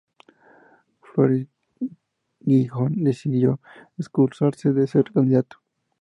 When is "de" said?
4.73-4.87